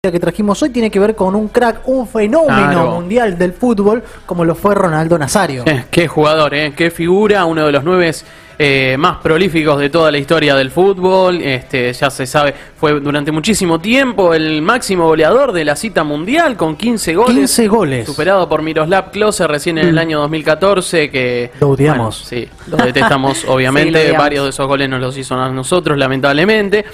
[0.00, 2.90] que trajimos hoy tiene que ver con un crack, un fenómeno Claro.
[2.92, 5.64] mundial del fútbol como lo fue Ronaldo Nazario.
[5.66, 8.12] Eh, qué jugador, eh, qué figura, uno de los nueve
[8.60, 11.42] eh, más prolíficos de toda la historia del fútbol.
[11.42, 16.56] Este, ya se sabe, fue durante muchísimo tiempo el máximo goleador de la cita mundial
[16.56, 17.34] con 15 goles.
[17.34, 18.06] 15 goles.
[18.06, 21.50] Superado por Miroslav Klose recién en el año 2014, que...
[21.58, 22.24] Lo odiamos.
[22.30, 23.98] bueno, sí, lo detestamos, Sí, lo obviamente.
[24.00, 24.18] odiamos.
[24.18, 26.84] Varios de esos goles nos los hizo a nosotros, lamentablemente.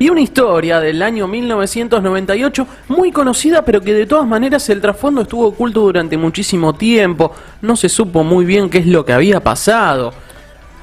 [0.00, 5.20] Y una historia del año 1998 muy conocida, pero que de todas maneras el trasfondo
[5.20, 7.34] estuvo oculto durante muchísimo tiempo.
[7.60, 10.14] No se supo muy bien qué es lo que había pasado.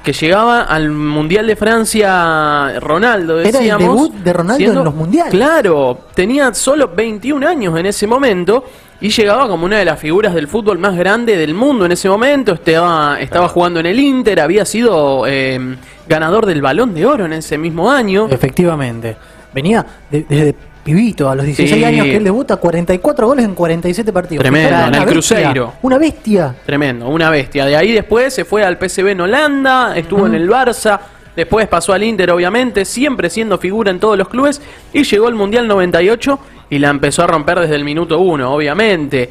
[0.02, 5.30] Que llegaba al Mundial de Francia Ronaldo, Era el debut de Ronaldo en los mundiales.
[5.32, 8.64] Claro, tenía solo 21 años en ese momento
[9.00, 12.08] y llegaba como una de las figuras del fútbol más grande del mundo en ese
[12.08, 12.52] momento.
[12.54, 15.76] Estaba, estaba jugando en el Inter, había sido eh,
[16.08, 18.28] ganador del Balón de Oro en ese mismo año.
[18.30, 19.16] Efectivamente.
[19.52, 20.54] Venía de- desde
[20.88, 21.84] pibito, a los 16 Sí.
[21.84, 24.42] años que él debuta, 44 goles en 47 partidos.
[24.42, 25.72] Tremendo, en el bestia, Cruzeiro.
[25.82, 26.54] Una bestia.
[26.64, 27.66] Tremendo, una bestia.
[27.66, 30.98] De ahí después se fue al PSV en Holanda, estuvo en el Barça,
[31.36, 34.62] después pasó al Inter obviamente, siempre siendo figura en todos los clubes
[34.92, 36.38] y llegó al Mundial 98
[36.70, 39.30] y la empezó a romper desde el minuto 1, obviamente.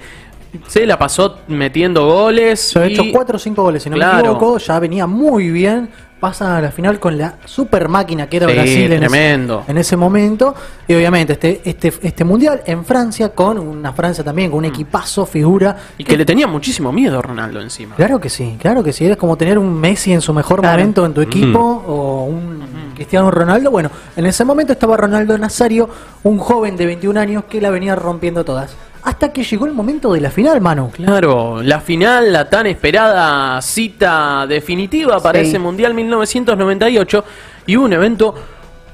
[0.67, 2.59] Se la pasó metiendo goles.
[2.59, 4.13] Se ha y- hecho 4 o 5 goles, si no Claro.
[4.15, 5.89] me equivoco, ya venía muy bien.
[6.19, 9.59] Pasa a la final con la super máquina que era Sí, Brasil en tremendo.
[9.61, 10.55] ese, en ese momento.
[10.87, 15.27] Y obviamente este, este, este mundial en Francia, con una Francia también, con un equipazo,
[15.27, 15.73] figura.
[15.73, 16.01] Mm.
[16.01, 17.93] Y que le tenía muchísimo miedo a Ronaldo encima.
[17.95, 19.05] Claro que sí, claro que sí.
[19.05, 20.79] Eres como tener un Messi en su mejor Claro.
[20.79, 23.69] momento en tu equipo o un Cristiano Ronaldo.
[23.69, 25.87] Bueno, en ese momento estaba Ronaldo Nazario,
[26.23, 28.75] un joven de 21 años que la venía rompiendo todas.
[29.07, 30.91] Hasta que llegó el momento de la final, Manu.
[30.91, 35.47] Claro, la final, la tan esperada cita definitiva para Sí.
[35.47, 37.23] ese Mundial 1998
[37.67, 38.35] y un evento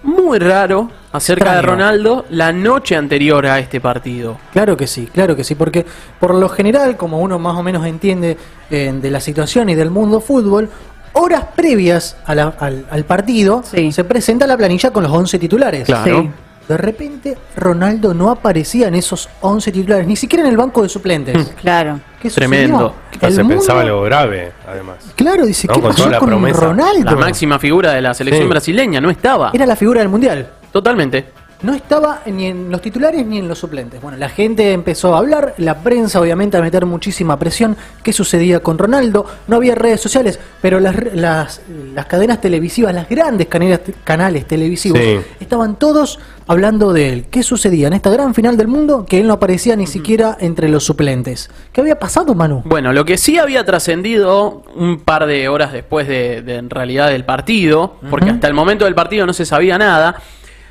[0.03, 1.61] muy raro acerca de.
[1.63, 4.37] Ronaldo la noche anterior a este partido.
[4.51, 5.83] Claro que sí, claro que sí, porque
[6.19, 8.37] por lo general, como uno más o menos entiende
[8.69, 10.69] eh, de la situación y del mundo fútbol,
[11.13, 13.91] horas previas a la- al, al partido Sí.
[13.91, 15.85] se presenta la planilla con los 11 titulares.
[15.85, 16.21] Claro.
[16.21, 16.29] Sí.
[16.67, 20.89] De repente, Ronaldo no aparecía en esos 11 titulares, ni siquiera en el banco de
[20.89, 21.53] suplentes.
[21.61, 21.99] Claro.
[22.21, 22.49] ¿Qué sucedió?
[22.49, 22.95] Tremendo.
[23.19, 24.95] El se mundo- pensaba algo grave, además.
[25.15, 26.59] Claro, dice, No, ¿qué con pasó la con promesa.
[26.61, 27.03] Ronaldo?
[27.11, 28.49] La máxima figura de la selección Sí.
[28.49, 29.51] brasileña no estaba.
[29.53, 30.47] Era la figura del mundial.
[30.71, 31.25] Totalmente.
[31.63, 34.01] No estaba ni en los titulares ni en los suplentes.
[34.01, 37.77] Bueno, la gente empezó a hablar, la prensa obviamente a meter muchísima presión.
[38.03, 39.25] ¿Qué sucedía con Ronaldo?
[39.47, 41.61] No había redes sociales, pero las, las,
[41.95, 45.19] las cadenas televisivas, las grandes canales, canales televisivos, Sí.
[45.39, 47.25] estaban todos hablando de él.
[47.31, 49.05] ¿Qué sucedía en esta gran final del mundo?
[49.07, 51.49] Que él no aparecía ni siquiera entre los suplentes.
[51.71, 52.61] ¿Qué había pasado, Manu?
[52.65, 57.09] Bueno, lo que sí había trascendido un par de horas después de, de, en realidad
[57.09, 60.17] del partido, porque hasta el momento del partido no se sabía nada.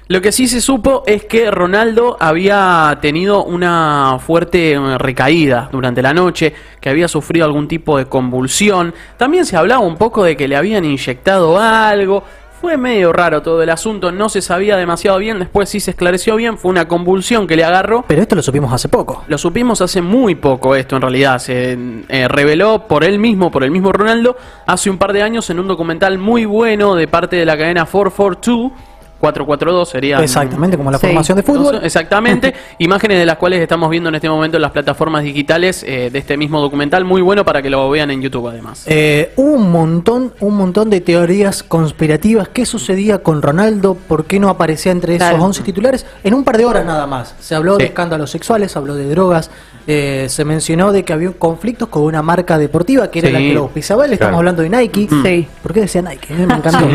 [0.09, 6.03] Lo que sí se supo es que Ronaldo había tenido una fuerte eh, recaída durante
[6.03, 8.93] la noche, que había sufrido algún tipo de convulsión.
[9.17, 12.25] También se hablaba un poco de que le habían inyectado algo.
[12.61, 16.37] Fue medio raro todo el asunto, no se sabía demasiado bien, después sí se esclareció
[16.37, 18.05] bien, fue una convulsión que le agarró.
[18.07, 19.25] Pero esto lo supimos hace poco.
[19.27, 21.39] Lo supimos hace muy poco esto en realidad.
[21.39, 21.77] Se
[22.09, 24.37] eh, reveló por él mismo, por el mismo Ronaldo,
[24.67, 27.85] hace un par de años en un documental muy bueno de parte de la cadena
[27.85, 28.92] 442.
[29.23, 30.21] 442 sería.
[30.21, 31.07] Exactamente, como la Sí.
[31.07, 31.79] formación de fútbol.
[31.85, 32.53] Exactamente.
[32.79, 36.19] Imágenes de las cuales estamos viendo en este momento en las plataformas digitales eh, de
[36.19, 37.05] este mismo documental.
[37.05, 38.83] Muy bueno para que lo vean en YouTube además.
[38.87, 42.49] Eh, un montón, un montón de teorías conspirativas.
[42.49, 43.95] ¿Qué sucedía con Ronaldo?
[43.95, 45.45] ¿Por qué no aparecía entre esos Claro.
[45.45, 46.05] 11 titulares?
[46.25, 47.37] En un par de horas nada más.
[47.39, 49.53] Se habló de escándalos sexuales, se habló de drogas,
[49.87, 53.33] eh, se mencionó de que había conflictos con una marca deportiva que era Sí.
[53.35, 54.05] la que lo auspiciaba.
[54.05, 54.13] él.
[54.15, 55.09] Estamos hablando de Nike.
[55.23, 55.47] Sí.
[55.63, 56.35] ¿Por qué decía Nike?
[56.35, 56.89] Me encantó.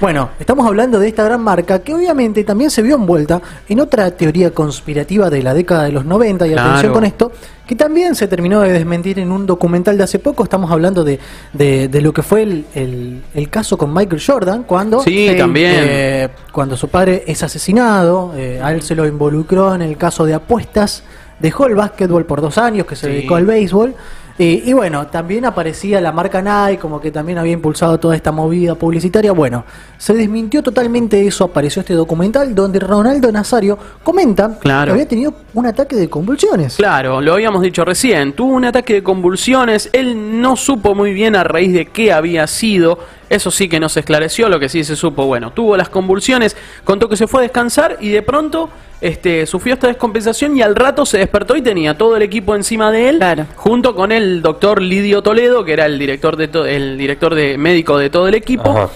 [0.00, 4.10] Bueno, estamos hablando de esta gran marca que obviamente también se vio envuelta en otra
[4.10, 6.68] teoría conspirativa de la década de los 90 y Claro.
[6.70, 7.32] atención con esto,
[7.66, 10.44] que también se terminó de desmentir en un documental de hace poco.
[10.44, 11.18] Estamos hablando de,
[11.52, 15.74] de, de lo que fue el, el- el caso con Michael Jordan, cuando, Sí, también.
[15.78, 20.24] eh, cuando su padre es asesinado, eh, a él se lo involucró en el caso
[20.26, 21.02] de apuestas,
[21.40, 23.12] dejó el básquetbol por dos años, que se Sí.
[23.12, 23.94] dedicó al béisbol.
[24.36, 28.32] Y, y bueno, también aparecía la marca Nike, como que también había impulsado toda esta
[28.32, 29.30] movida publicitaria.
[29.30, 29.64] Bueno,
[29.96, 34.86] se desmintió totalmente eso, apareció este documental donde Ronaldo Nazario comenta Claro.
[34.86, 36.76] que había tenido un ataque de convulsiones.
[36.76, 41.36] Claro, lo habíamos dicho recién, tuvo un ataque de convulsiones, él no supo muy bien
[41.36, 42.98] a raíz de qué había sido,
[43.34, 46.56] eso sí que no se esclareció, lo que sí se supo, bueno, tuvo las convulsiones,
[46.84, 48.70] contó que se fue a descansar y de pronto
[49.00, 52.90] este, sufrió esta descompensación y al rato se despertó y tenía todo el equipo encima
[52.90, 53.46] de él, Claro.
[53.56, 57.58] junto con el doctor Lidio Toledo, que era el director de to- el director de
[57.58, 58.70] médico de todo el equipo.
[58.70, 58.88] Ajá.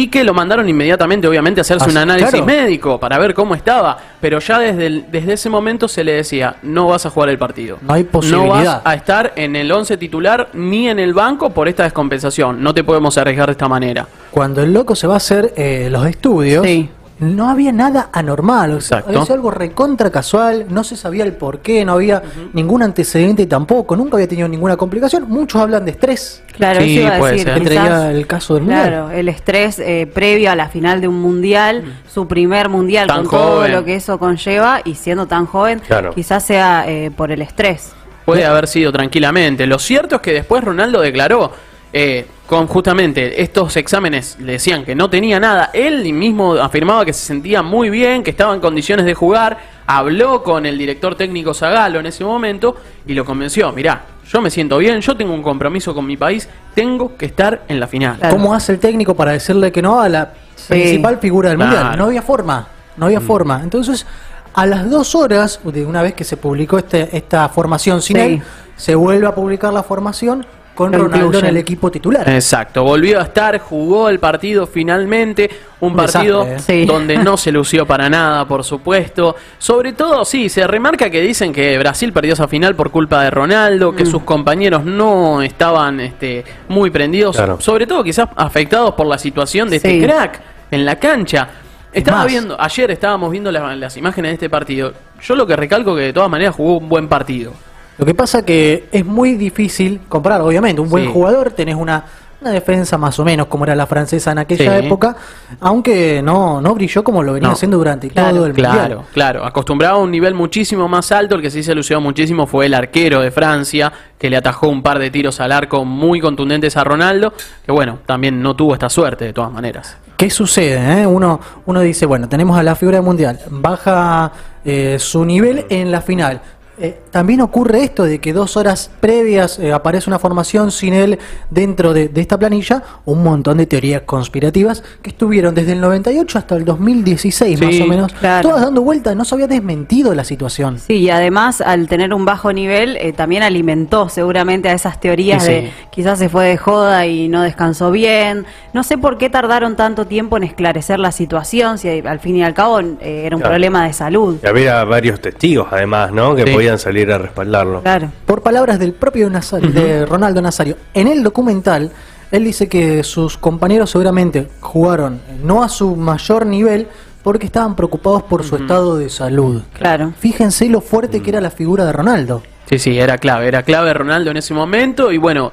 [0.00, 2.44] Y que lo mandaron inmediatamente, obviamente, a hacerse Ah, un análisis claro.
[2.46, 3.96] médico para ver cómo estaba.
[4.20, 7.38] Pero ya desde, el- desde ese momento se le decía, no vas a jugar el
[7.38, 7.78] partido.
[7.82, 8.76] No hay No posibilidad.
[8.76, 12.62] vas a estar en el 11 titular ni en el banco por esta descompensación.
[12.62, 14.06] No te podemos arriesgar de esta manera.
[14.30, 16.88] Cuando el loco se va a hacer eh, los estudios, Sí.
[17.20, 18.72] No había nada anormal.
[18.72, 19.32] O sea, Exacto.
[19.32, 22.22] algo recontra casual, no se sabía el por qué, no había
[22.52, 25.24] ningún antecedente tampoco, nunca había tenido ninguna complicación.
[25.28, 27.46] Muchos hablan de estrés, Claro, Sí, eso iba a puede decir.
[27.48, 27.54] ser.
[27.62, 29.18] que quizás- traía el caso del Claro, mundial.
[29.20, 33.30] el estrés eh, previo a la final de un mundial, su primer mundial, Tan con
[33.30, 36.12] todo lo que eso conlleva, y siendo tan joven, Claro.
[36.14, 37.92] quizás sea eh, por el estrés.
[38.24, 39.66] Puede haber sido tranquilamente.
[39.66, 41.50] Lo cierto es que después Ronaldo declaró,
[41.92, 45.70] eh, con justamente estos exámenes le decían que no tenía nada.
[45.72, 49.58] Él mismo afirmaba que se sentía muy bien, que estaba en condiciones de jugar.
[49.86, 52.76] Habló con el director técnico Zagalo en ese momento
[53.06, 53.72] y lo convenció.
[53.72, 57.62] Mirá, yo me siento bien, yo tengo un compromiso con mi país, tengo que estar
[57.68, 58.16] en la final.
[58.18, 58.36] Claro.
[58.36, 60.32] ¿Cómo hace el técnico para decirle que no a la
[60.68, 61.72] principal figura del Claro.
[61.72, 61.98] mundial?
[61.98, 63.60] No había forma, no había forma.
[63.62, 64.06] Entonces,
[64.54, 68.22] a las dos horas, de una vez que se publicó este, esta formación sin Sí.
[68.22, 68.42] él,
[68.76, 70.44] se vuelve a publicar la formación
[70.78, 72.28] con Ronaldo en el equipo titular.
[72.30, 76.80] Exacto, volvió a estar, jugó el partido finalmente, un, Un partido desastre, ¿eh?
[76.82, 76.86] Sí.
[76.86, 79.34] donde no se lució para nada, por supuesto.
[79.58, 83.30] Sobre todo, sí, se remarca que dicen que Brasil perdió esa final por culpa de
[83.30, 83.96] Ronaldo, Mm.
[83.96, 87.60] que sus compañeros no estaban este, muy prendidos, Claro.
[87.60, 89.88] sobre todo quizás afectados por la situación de Sí.
[89.88, 90.40] este crack
[90.70, 91.48] en la cancha.
[91.92, 92.26] Estaba más.
[92.28, 94.92] viendo, ayer estábamos viendo la- las imágenes de este partido.
[95.22, 97.52] Yo lo que recalco que de todas maneras jugó un buen partido.
[97.98, 101.10] Lo que pasa que es muy difícil comprar, obviamente, un buen Sí.
[101.12, 102.04] jugador, tenés una,
[102.40, 104.86] una defensa más o menos como era la francesa en aquella Sí.
[104.86, 105.16] época,
[105.60, 107.54] aunque no, no brilló como lo venía No.
[107.54, 109.00] haciendo durante Claro, todo el Claro, mundial.
[109.12, 109.44] claro.
[109.44, 112.74] Acostumbrado a un nivel muchísimo más alto, el que sí se lució muchísimo fue el
[112.74, 116.84] arquero de Francia, que le atajó un par de tiros al arco muy contundentes a
[116.84, 117.32] Ronaldo,
[117.66, 119.96] que bueno, también no tuvo esta suerte de todas maneras.
[120.16, 121.02] ¿Qué sucede?
[121.02, 121.06] eh?
[121.06, 124.30] Uno, uno dice, bueno, tenemos a la figura mundial, baja
[124.64, 126.40] eh, su nivel en la final.
[126.80, 131.18] Eh, también ocurre esto de que dos horas previas eh, aparece una formación sin él
[131.50, 136.38] dentro de, de esta planilla, un montón de teorías conspirativas que estuvieron desde el 98
[136.38, 138.48] hasta el 2016 más Sí, o menos, claro.
[138.48, 140.78] todas dando vueltas, no se había desmentido la situación.
[140.78, 145.42] Sí, y además al tener un bajo nivel eh, también alimentó seguramente a esas teorías
[145.44, 145.54] Sí, sí.
[145.54, 148.44] de quizás se fue de joda y no descansó bien.
[148.72, 152.42] No sé por qué tardaron tanto tiempo en esclarecer la situación, si al fin y
[152.42, 153.52] al cabo eh, era un Claro.
[153.52, 154.36] problema de salud.
[154.42, 156.34] Y había varios testigos, además, ¿no?
[156.34, 156.52] Que Sí.
[156.52, 157.82] podían salir a respaldarlo.
[157.82, 158.10] Claro.
[158.26, 161.90] Por palabras del propio Nazario- de Ronaldo Nazario, en el documental
[162.30, 166.86] él dice que sus compañeros seguramente jugaron no a su mayor nivel
[167.22, 169.62] porque estaban preocupados por su estado de salud.
[169.72, 170.12] Claro.
[170.18, 172.42] Fíjense lo fuerte que era la figura de Ronaldo.
[172.68, 175.52] Sí, sí, era clave, era clave Ronaldo en ese momento y bueno,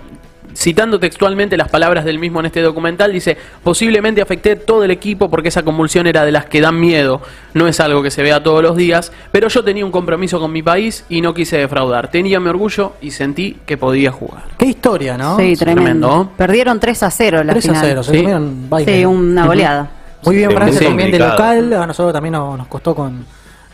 [0.55, 5.29] citando textualmente las palabras del mismo en este documental, dice, posiblemente afecté todo el equipo
[5.29, 7.21] porque esa convulsión era de las que dan miedo,
[7.53, 10.51] no es algo que se vea todos los días, pero yo tenía un compromiso con
[10.51, 14.43] mi país y no quise defraudar, tenía mi orgullo y sentí que podía jugar.
[14.57, 15.37] Qué historia, ¿no?
[15.37, 15.83] Sí, tremendo.
[15.83, 16.31] tremendo.
[16.37, 17.85] Perdieron 3 a 0 la 3 a final.
[17.85, 18.25] 0, se Sí.
[18.85, 19.91] Sí, una goleada.
[20.23, 23.25] Muy bien Sí, Francia también de local, a nosotros también nos, nos costó con,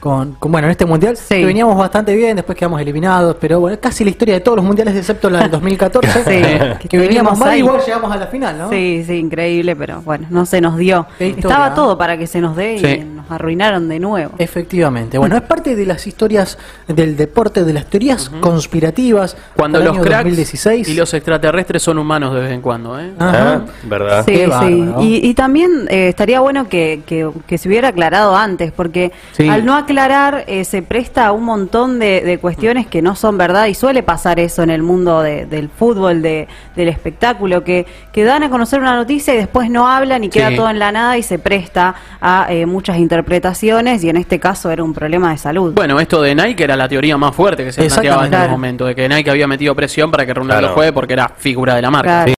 [0.02, 1.36] con, con, bueno, en este mundial, Sí.
[1.36, 4.66] que veníamos bastante bien, después quedamos eliminados, pero bueno, casi la historia de todos los
[4.66, 7.60] mundiales excepto la del 2014, Sí, que, que veníamos mal ahí.
[7.60, 8.70] igual llegamos a la final, ¿no?
[8.72, 11.06] Sí, sí, increíble, pero bueno, no se nos dio.
[11.20, 12.98] Estaba todo para que se nos dé y Sí.
[13.16, 14.34] nos arruinaron de nuevo.
[14.40, 15.20] Efectivamente.
[15.20, 16.58] Bueno, es parte de las historias
[16.88, 19.38] del deporte, de las teorías conspirativas.
[19.56, 20.90] Cuando los cracks 2016.
[20.90, 23.12] y los extraterrestres son humanos de vez en cuando, ¿eh?
[23.20, 23.54] Ajá.
[23.54, 24.24] Ah, ¿Verdad?
[24.26, 24.50] Sí, Qué sí.
[24.50, 25.02] bárbaro.
[25.04, 29.48] Y, y también eh, estaría bueno que, que- que se hubiera aclarado antes, porque Sí.
[29.48, 33.38] al no aclarar eh, se presta a un montón de, de cuestiones que no son
[33.38, 37.86] verdad y suele pasar eso en el mundo de- del fútbol, de- del espectáculo, que,
[38.14, 40.56] que dan a conocer una noticia y después no hablan y queda Sí.
[40.56, 44.70] todo en la nada y se presta a eh, muchas interpretaciones y en este caso
[44.72, 45.74] era un problema de salud.
[45.74, 48.52] Bueno, esto de Nike era la teoría más fuerte que se planteaba en Claro.
[48.52, 50.74] momento, de que Nike había metido presión para que Ronaldo Claro.
[50.74, 52.10] juegue porque era figura de la marca.
[52.10, 52.26] Claro.